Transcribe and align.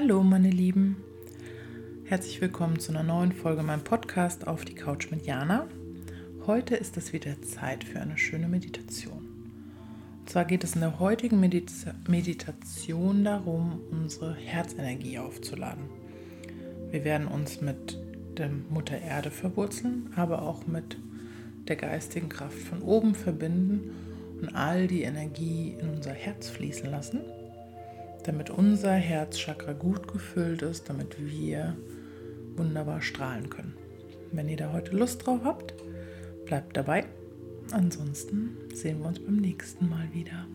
Hallo 0.00 0.22
meine 0.22 0.50
Lieben, 0.50 0.96
herzlich 2.04 2.40
willkommen 2.40 2.78
zu 2.78 2.92
einer 2.92 3.02
neuen 3.02 3.32
Folge 3.32 3.64
meinem 3.64 3.82
Podcast 3.82 4.46
auf 4.46 4.64
die 4.64 4.76
Couch 4.76 5.10
mit 5.10 5.26
Jana. 5.26 5.66
Heute 6.46 6.76
ist 6.76 6.96
es 6.96 7.12
wieder 7.12 7.42
Zeit 7.42 7.82
für 7.82 7.98
eine 7.98 8.16
schöne 8.16 8.46
Meditation. 8.46 9.28
Und 10.20 10.30
zwar 10.30 10.44
geht 10.44 10.62
es 10.62 10.76
in 10.76 10.82
der 10.82 11.00
heutigen 11.00 11.40
Medita 11.40 11.96
Meditation 12.06 13.24
darum, 13.24 13.80
unsere 13.90 14.36
Herzenergie 14.36 15.18
aufzuladen. 15.18 15.86
Wir 16.92 17.02
werden 17.02 17.26
uns 17.26 17.60
mit 17.60 17.98
der 18.36 18.50
Mutter 18.70 19.00
Erde 19.00 19.32
verwurzeln, 19.32 20.12
aber 20.14 20.42
auch 20.42 20.68
mit 20.68 20.96
der 21.66 21.74
geistigen 21.74 22.28
Kraft 22.28 22.58
von 22.58 22.82
oben 22.82 23.16
verbinden 23.16 23.90
und 24.40 24.54
all 24.54 24.86
die 24.86 25.02
Energie 25.02 25.74
in 25.76 25.88
unser 25.88 26.12
Herz 26.12 26.48
fließen 26.50 26.88
lassen 26.88 27.18
damit 28.24 28.50
unser 28.50 28.92
Herzchakra 28.92 29.72
gut 29.72 30.12
gefüllt 30.12 30.62
ist, 30.62 30.88
damit 30.88 31.16
wir 31.18 31.76
wunderbar 32.56 33.00
strahlen 33.00 33.50
können. 33.50 33.74
Wenn 34.32 34.48
ihr 34.48 34.56
da 34.56 34.72
heute 34.72 34.96
Lust 34.96 35.26
drauf 35.26 35.40
habt, 35.44 35.74
bleibt 36.44 36.76
dabei. 36.76 37.04
Ansonsten 37.70 38.56
sehen 38.74 39.00
wir 39.00 39.06
uns 39.06 39.20
beim 39.20 39.36
nächsten 39.36 39.88
Mal 39.88 40.08
wieder. 40.12 40.46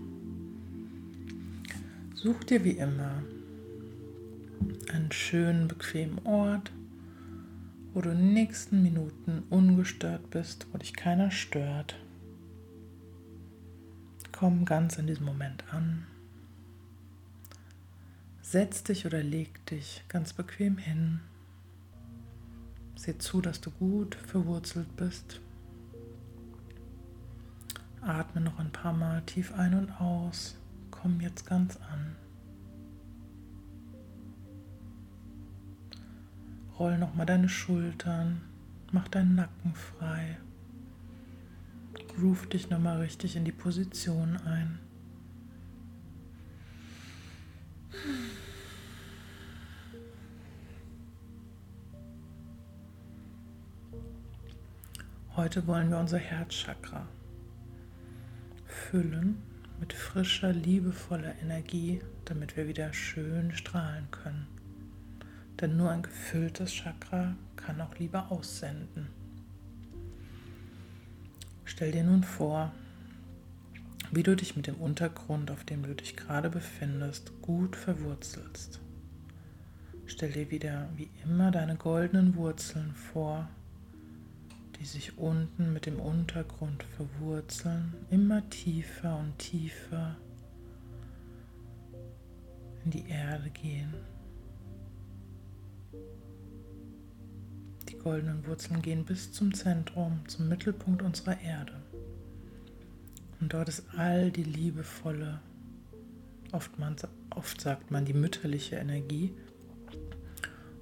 Such 2.15 2.43
dir 2.43 2.63
wie 2.63 2.71
immer 2.71 3.23
einen 4.91 5.11
schönen, 5.11 5.67
bequemen 5.67 6.19
Ort, 6.25 6.71
wo 7.93 8.01
du 8.01 8.09
in 8.09 8.17
den 8.17 8.33
nächsten 8.33 8.81
Minuten 8.81 9.43
ungestört 9.49 10.29
bist, 10.29 10.67
wo 10.71 10.77
dich 10.77 10.93
keiner 10.93 11.31
stört. 11.31 11.95
Komm 14.31 14.65
ganz 14.65 14.97
in 14.97 15.07
diesem 15.07 15.25
Moment 15.25 15.63
an. 15.71 16.05
Setz 18.53 18.83
dich 18.83 19.07
oder 19.07 19.23
leg 19.23 19.65
dich 19.65 20.03
ganz 20.09 20.31
bequem 20.31 20.77
hin. 20.77 21.21
Seh 22.95 23.17
zu, 23.17 23.41
dass 23.41 23.61
du 23.61 23.71
gut 23.71 24.13
verwurzelt 24.13 24.95
bist. 24.95 25.41
Atme 28.01 28.41
noch 28.41 28.59
ein 28.59 28.71
paar 28.71 28.93
Mal 28.93 29.23
tief 29.23 29.55
ein 29.55 29.73
und 29.73 29.89
aus. 29.99 30.55
Komm 30.91 31.19
jetzt 31.19 31.47
ganz 31.47 31.77
an. 31.77 32.15
Roll 36.77 36.99
noch 36.99 37.15
mal 37.15 37.25
deine 37.25 37.49
Schultern. 37.49 38.39
Mach 38.91 39.07
deinen 39.07 39.33
Nacken 39.33 39.73
frei. 39.73 40.37
Groove 42.15 42.45
dich 42.49 42.69
noch 42.69 42.77
mal 42.77 42.99
richtig 42.99 43.35
in 43.35 43.45
die 43.45 43.51
Position 43.51 44.37
ein. 44.45 44.77
Heute 55.35 55.65
wollen 55.65 55.89
wir 55.89 55.97
unser 55.97 56.19
Herzchakra 56.19 57.07
füllen 58.67 59.41
mit 59.79 59.91
frischer, 59.91 60.53
liebevoller 60.53 61.33
Energie, 61.41 62.01
damit 62.25 62.55
wir 62.55 62.67
wieder 62.67 62.93
schön 62.93 63.51
strahlen 63.51 64.11
können. 64.11 64.45
Denn 65.59 65.75
nur 65.75 65.89
ein 65.89 66.03
gefülltes 66.03 66.71
Chakra 66.71 67.35
kann 67.55 67.81
auch 67.81 67.97
Liebe 67.97 68.29
aussenden. 68.29 69.07
Stell 71.65 71.91
dir 71.91 72.03
nun 72.03 72.23
vor, 72.23 72.71
wie 74.11 74.21
du 74.21 74.35
dich 74.35 74.55
mit 74.55 74.67
dem 74.67 74.75
Untergrund, 74.75 75.49
auf 75.49 75.63
dem 75.63 75.81
du 75.81 75.95
dich 75.95 76.15
gerade 76.15 76.51
befindest, 76.51 77.31
gut 77.41 77.75
verwurzelst. 77.75 78.79
Stell 80.05 80.31
dir 80.31 80.51
wieder 80.51 80.89
wie 80.95 81.09
immer 81.23 81.49
deine 81.49 81.75
goldenen 81.75 82.35
Wurzeln 82.35 82.93
vor 82.93 83.49
die 84.83 84.89
sich 84.89 85.17
unten 85.17 85.71
mit 85.71 85.85
dem 85.85 85.97
Untergrund 85.97 86.83
verwurzeln, 86.97 87.93
immer 88.09 88.49
tiefer 88.49 89.17
und 89.17 89.39
tiefer 89.39 90.17
in 92.83 92.91
die 92.91 93.07
Erde 93.07 93.49
gehen. 93.51 93.93
Die 97.87 97.97
goldenen 97.97 98.45
Wurzeln 98.45 98.81
gehen 98.81 99.05
bis 99.05 99.31
zum 99.31 99.53
Zentrum, 99.53 100.19
zum 100.27 100.49
Mittelpunkt 100.49 101.01
unserer 101.01 101.39
Erde. 101.39 101.81
Und 103.39 103.53
dort 103.53 103.69
ist 103.69 103.85
all 103.95 104.31
die 104.31 104.43
liebevolle, 104.43 105.39
oft, 106.51 106.77
man, 106.77 106.97
oft 107.29 107.61
sagt 107.61 107.89
man 107.89 108.03
die 108.03 108.13
mütterliche 108.13 108.75
Energie. 108.75 109.33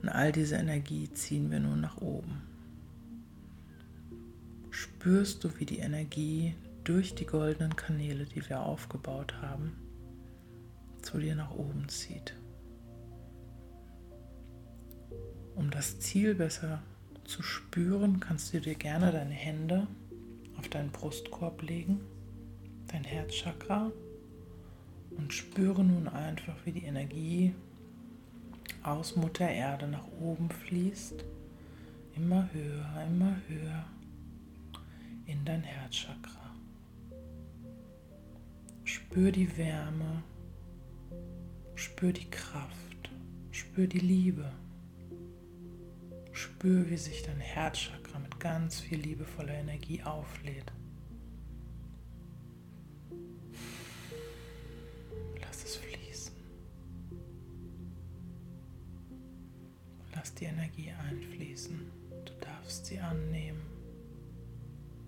Und 0.01 0.09
all 0.09 0.31
diese 0.31 0.55
Energie 0.55 1.07
ziehen 1.13 1.51
wir 1.51 1.59
nun 1.59 1.81
nach 1.81 1.97
oben 1.97 2.41
spürst 5.01 5.43
du, 5.43 5.49
wie 5.57 5.65
die 5.65 5.79
Energie 5.79 6.53
durch 6.83 7.15
die 7.15 7.25
goldenen 7.25 7.75
Kanäle, 7.75 8.25
die 8.25 8.47
wir 8.47 8.59
aufgebaut 8.59 9.33
haben, 9.41 9.75
zu 11.01 11.17
dir 11.17 11.33
nach 11.33 11.49
oben 11.49 11.89
zieht. 11.89 12.35
Um 15.55 15.71
das 15.71 15.99
Ziel 15.99 16.35
besser 16.35 16.83
zu 17.23 17.41
spüren, 17.41 18.19
kannst 18.19 18.53
du 18.53 18.61
dir 18.61 18.75
gerne 18.75 19.11
deine 19.11 19.33
Hände 19.33 19.87
auf 20.59 20.69
deinen 20.69 20.91
Brustkorb 20.91 21.63
legen, 21.63 21.99
dein 22.85 23.03
Herzchakra 23.03 23.91
und 25.17 25.33
spüre 25.33 25.83
nun 25.83 26.09
einfach, 26.09 26.57
wie 26.63 26.73
die 26.73 26.83
Energie 26.83 27.55
aus 28.83 29.15
Mutter 29.15 29.49
Erde 29.49 29.87
nach 29.87 30.05
oben 30.21 30.51
fließt, 30.51 31.25
immer 32.15 32.47
höher, 32.53 33.03
immer 33.07 33.35
höher 33.47 33.83
in 35.25 35.45
dein 35.45 35.63
Herzchakra. 35.63 36.55
Spür 38.83 39.31
die 39.31 39.57
Wärme, 39.57 40.23
spür 41.75 42.13
die 42.13 42.29
Kraft, 42.29 43.09
spür 43.51 43.87
die 43.87 43.99
Liebe. 43.99 44.51
Spür, 46.31 46.89
wie 46.89 46.97
sich 46.97 47.23
dein 47.23 47.39
Herzchakra 47.39 48.19
mit 48.19 48.39
ganz 48.39 48.79
viel 48.79 48.99
liebevoller 48.99 49.53
Energie 49.53 50.01
auflädt. 50.03 50.71
Lass 55.41 55.63
es 55.63 55.75
fließen. 55.75 56.33
Lass 60.15 60.33
die 60.35 60.45
Energie 60.45 60.91
einfließen. 60.91 61.79
Du 62.25 62.33
darfst 62.39 62.85
sie 62.85 62.99
annehmen. 62.99 63.80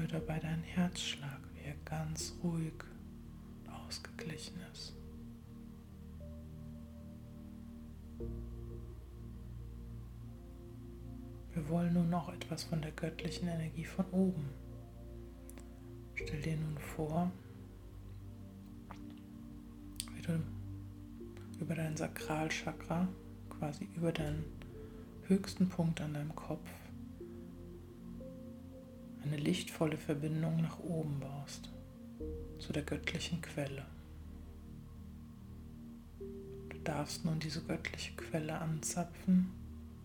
Spür 0.00 0.08
dabei 0.08 0.38
deinen 0.38 0.62
Herzschlag, 0.62 1.40
wie 1.52 1.60
er 1.60 1.74
ganz 1.84 2.34
ruhig 2.42 2.72
und 3.58 3.70
ausgeglichen 3.70 4.58
ist. 4.72 4.94
Wir 11.52 11.68
wollen 11.68 11.92
nun 11.92 12.08
noch 12.08 12.32
etwas 12.32 12.64
von 12.64 12.80
der 12.80 12.92
göttlichen 12.92 13.48
Energie 13.48 13.84
von 13.84 14.06
oben 14.06 14.48
Stell 16.14 16.40
dir 16.40 16.56
nun 16.56 16.78
vor, 16.78 17.30
wie 20.14 20.22
du 20.22 20.40
über 21.60 21.74
dein 21.74 21.96
Sakralchakra, 21.96 23.06
quasi 23.50 23.86
über 23.96 24.12
deinen 24.12 24.44
höchsten 25.26 25.68
Punkt 25.68 26.00
an 26.00 26.14
deinem 26.14 26.34
Kopf, 26.34 26.70
eine 29.30 29.40
lichtvolle 29.40 29.96
Verbindung 29.96 30.60
nach 30.60 30.80
oben 30.80 31.20
baust, 31.20 31.70
zu 32.58 32.72
der 32.72 32.82
göttlichen 32.82 33.40
Quelle. 33.40 33.86
Du 36.18 36.78
darfst 36.82 37.24
nun 37.24 37.38
diese 37.38 37.62
göttliche 37.62 38.12
Quelle 38.16 38.58
anzapfen, 38.58 39.52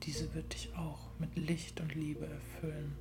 diese 0.03 0.31
wird 0.35 0.53
dich 0.53 0.75
auch 0.75 1.09
mit 1.17 1.35
Licht 1.35 1.81
und 1.81 1.95
Liebe 1.95 2.27
erfüllen. 2.27 2.93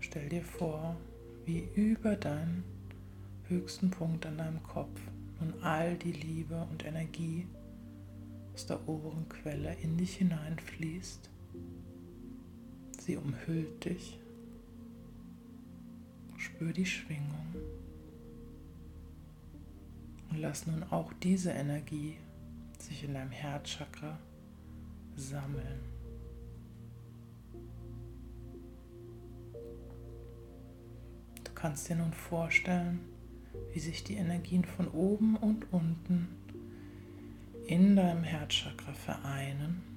Stell 0.00 0.30
dir 0.30 0.44
vor, 0.44 0.96
wie 1.44 1.68
über 1.74 2.16
deinen 2.16 2.64
höchsten 3.48 3.90
Punkt 3.90 4.24
an 4.24 4.38
deinem 4.38 4.62
Kopf 4.62 4.98
nun 5.38 5.52
all 5.62 5.96
die 5.98 6.12
Liebe 6.12 6.66
und 6.70 6.86
Energie 6.86 7.46
aus 8.54 8.64
der 8.64 8.88
oberen 8.88 9.28
Quelle 9.28 9.76
in 9.82 9.98
dich 9.98 10.16
hineinfließt. 10.16 11.28
Sie 13.04 13.18
umhüllt 13.18 13.84
dich. 13.84 14.18
Spür 16.38 16.72
die 16.72 16.86
Schwingung. 16.86 17.54
Und 20.30 20.38
lass 20.38 20.66
nun 20.66 20.82
auch 20.84 21.12
diese 21.22 21.50
Energie 21.50 22.16
sich 22.78 23.04
in 23.04 23.12
deinem 23.12 23.30
Herzchakra 23.30 24.18
sammeln. 25.16 25.80
Du 31.44 31.52
kannst 31.54 31.86
dir 31.90 31.96
nun 31.96 32.14
vorstellen, 32.14 33.00
wie 33.74 33.80
sich 33.80 34.02
die 34.02 34.14
Energien 34.14 34.64
von 34.64 34.88
oben 34.88 35.36
und 35.36 35.70
unten 35.74 36.28
in 37.66 37.96
deinem 37.96 38.24
Herzchakra 38.24 38.94
vereinen 38.94 39.93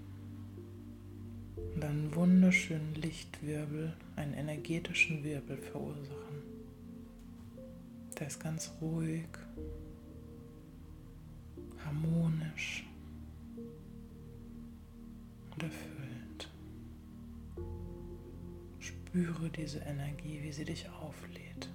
und 1.77 1.85
einen 1.85 2.15
wunderschönen 2.15 2.95
Lichtwirbel, 2.95 3.93
einen 4.15 4.33
energetischen 4.33 5.23
Wirbel 5.23 5.57
verursachen. 5.57 6.41
Der 8.17 8.25
ist 8.25 8.39
ganz 8.39 8.71
ruhig, 8.81 9.27
harmonisch 11.85 12.83
und 15.51 15.61
erfüllt. 15.61 16.49
Spüre 18.79 19.47
diese 19.51 19.77
Energie, 19.81 20.39
wie 20.41 20.51
sie 20.51 20.65
dich 20.65 20.89
auflädt. 20.89 21.69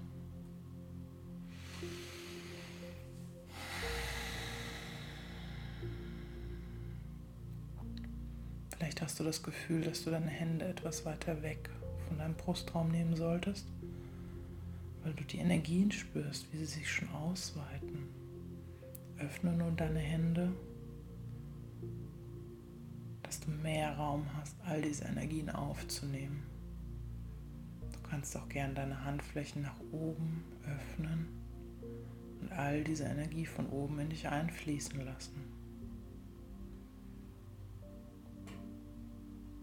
Hast 9.03 9.19
du 9.19 9.25
das 9.25 9.43
Gefühl, 9.43 9.83
dass 9.83 10.05
du 10.05 10.11
deine 10.11 10.29
Hände 10.29 10.65
etwas 10.65 11.05
weiter 11.05 11.43
weg 11.43 11.69
von 12.07 12.19
deinem 12.19 12.35
Brustraum 12.35 12.89
nehmen 12.89 13.17
solltest, 13.17 13.67
weil 15.03 15.13
du 15.15 15.25
die 15.25 15.39
Energien 15.39 15.91
spürst, 15.91 16.47
wie 16.53 16.59
sie 16.59 16.67
sich 16.67 16.89
schon 16.89 17.09
ausweiten. 17.11 18.07
Öffne 19.19 19.53
nun 19.53 19.77
deine 19.77 19.99
Hände 19.99 20.53
dass 23.33 23.41
du 23.41 23.51
mehr 23.51 23.97
Raum 23.97 24.27
hast, 24.37 24.55
all 24.67 24.83
diese 24.83 25.05
Energien 25.05 25.49
aufzunehmen. 25.49 26.43
Du 27.81 28.09
kannst 28.11 28.37
auch 28.37 28.47
gern 28.51 28.75
deine 28.75 29.07
Handflächen 29.07 29.63
nach 29.63 29.81
oben 29.91 30.45
öffnen 30.67 31.29
und 32.43 32.53
all 32.53 32.85
diese 32.85 33.05
Energie 33.05 33.47
von 33.47 33.71
oben 33.71 34.01
in 34.01 34.11
dich 34.11 34.29
einfließen 34.29 35.03
lassen. 35.03 35.62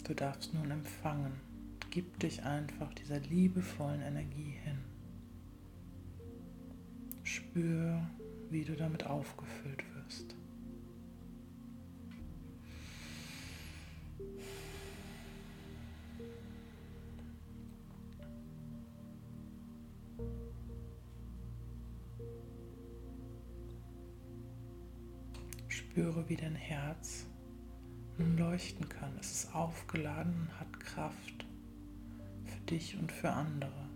Du 0.10 0.16
darfst 0.16 0.56
nun 0.56 0.72
empfangen. 0.72 1.34
Gib 1.92 2.18
dich 2.20 2.44
einfach 2.44 2.92
dieser 2.96 3.20
liebevollen 3.20 4.02
Energie 4.02 4.56
hin. 4.64 4.80
Spür, 7.22 8.10
wie 8.50 8.64
du 8.64 8.76
damit 8.76 9.06
aufgefüllt 9.06 9.84
wirst. 9.94 10.36
Spüre, 25.68 26.28
wie 26.28 26.36
dein 26.36 26.56
Herz 26.56 27.28
nun 28.20 28.38
leuchten 28.38 28.88
kann. 28.90 29.12
Es 29.20 29.32
ist 29.32 29.56
aufgeladen 29.56 30.34
und 30.34 30.60
hat 30.60 30.80
Kraft 30.80 31.46
für 32.46 32.60
dich 32.70 32.98
und 32.98 33.12
für 33.12 33.32
andere. 33.32 33.90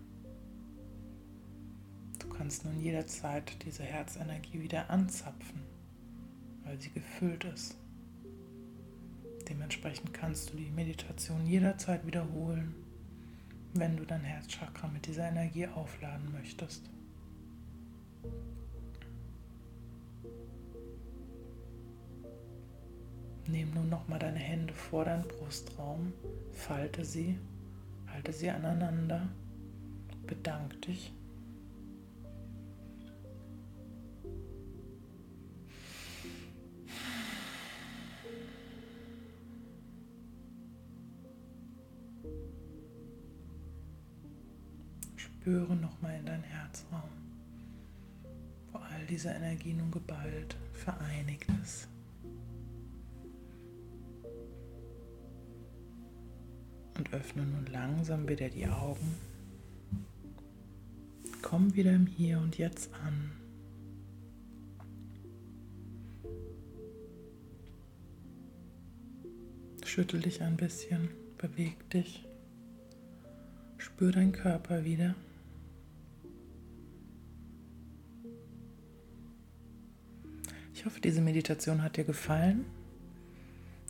Du 2.18 2.28
kannst 2.28 2.64
nun 2.64 2.80
jederzeit 2.80 3.64
diese 3.64 3.82
Herzenergie 3.82 4.60
wieder 4.60 4.90
anzapfen, 4.90 5.62
weil 6.64 6.80
sie 6.80 6.90
gefüllt 6.90 7.44
ist. 7.44 7.76
Dementsprechend 9.48 10.14
kannst 10.14 10.52
du 10.52 10.56
die 10.56 10.70
Meditation 10.70 11.46
jederzeit 11.46 12.06
wiederholen, 12.06 12.74
wenn 13.74 13.96
du 13.96 14.06
dein 14.06 14.22
Herzchakra 14.22 14.88
mit 14.88 15.06
dieser 15.06 15.28
Energie 15.28 15.66
aufladen 15.66 16.32
möchtest. 16.32 16.88
Nimm 23.46 23.74
nun 23.74 23.90
nochmal 23.90 24.18
deine 24.18 24.38
Hände 24.38 24.72
vor 24.72 25.04
deinen 25.04 25.28
Brustraum, 25.28 26.12
falte 26.52 27.04
sie, 27.04 27.38
halte 28.06 28.32
sie 28.32 28.48
aneinander, 28.50 29.28
bedank 30.26 30.80
dich. 30.82 31.12
Spüre 45.16 45.76
nochmal 45.76 46.18
in 46.18 46.24
dein 46.24 46.42
Herzraum, 46.42 47.02
wo 48.72 48.78
all 48.78 49.04
diese 49.06 49.28
Energie 49.28 49.74
nun 49.74 49.90
geballt 49.90 50.56
vereinigt 50.72 51.46
ist. 51.62 51.93
Und 56.96 57.12
öffne 57.12 57.44
nun 57.44 57.66
langsam 57.66 58.28
wieder 58.28 58.48
die 58.48 58.66
Augen. 58.66 59.14
Komm 61.42 61.74
wieder 61.74 61.92
im 61.92 62.06
Hier 62.06 62.38
und 62.38 62.56
Jetzt 62.56 62.92
an. 62.94 63.32
Schüttel 69.84 70.20
dich 70.20 70.42
ein 70.42 70.56
bisschen, 70.56 71.08
beweg 71.38 71.88
dich. 71.90 72.24
Spür 73.78 74.10
deinen 74.10 74.32
Körper 74.32 74.84
wieder. 74.84 75.14
Ich 80.72 80.84
hoffe, 80.84 81.00
diese 81.00 81.20
Meditation 81.20 81.82
hat 81.82 81.96
dir 81.96 82.04
gefallen 82.04 82.64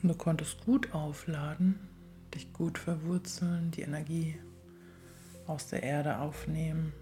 und 0.02 0.08
du 0.11 0.14
konntest 0.14 0.64
gut 0.64 0.92
aufladen 0.92 1.78
dich 2.35 2.53
gut 2.53 2.79
verwurzeln, 2.79 3.71
die 3.71 3.83
Energie 3.83 4.37
aus 5.47 5.69
der 5.69 5.83
Erde 5.83 6.19
aufnehmen, 6.19 6.93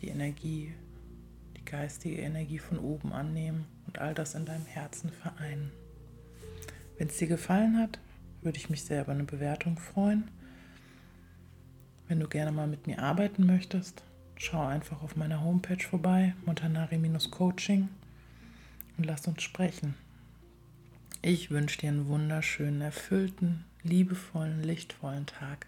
die 0.00 0.08
Energie, 0.08 0.74
die 1.56 1.64
geistige 1.64 2.20
Energie 2.20 2.58
von 2.58 2.78
oben 2.78 3.12
annehmen 3.12 3.66
und 3.86 3.98
all 3.98 4.14
das 4.14 4.34
in 4.34 4.46
deinem 4.46 4.66
Herzen 4.66 5.10
vereinen. 5.10 5.70
Wenn 6.98 7.08
es 7.08 7.18
dir 7.18 7.28
gefallen 7.28 7.78
hat, 7.78 7.98
würde 8.42 8.58
ich 8.58 8.70
mich 8.70 8.84
sehr 8.84 9.02
über 9.02 9.12
eine 9.12 9.24
Bewertung 9.24 9.78
freuen. 9.78 10.30
Wenn 12.08 12.20
du 12.20 12.28
gerne 12.28 12.52
mal 12.52 12.66
mit 12.66 12.86
mir 12.86 13.00
arbeiten 13.00 13.46
möchtest, 13.46 14.02
schau 14.36 14.66
einfach 14.66 15.02
auf 15.02 15.16
meiner 15.16 15.42
Homepage 15.42 15.82
vorbei, 15.82 16.34
montanari-coaching 16.44 17.88
und 18.98 19.06
lass 19.06 19.26
uns 19.26 19.42
sprechen. 19.42 19.94
Ich 21.22 21.50
wünsche 21.50 21.78
dir 21.78 21.90
einen 21.90 22.08
wunderschönen, 22.08 22.80
erfüllten, 22.80 23.64
liebevollen, 23.84 24.62
lichtvollen 24.62 25.26
Tag. 25.26 25.66